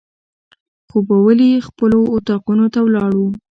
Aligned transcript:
خوبولي 0.89 1.51
خپلو 1.67 1.99
اطاقونو 2.15 2.65
ته 2.73 2.79
ولاړو. 2.83 3.25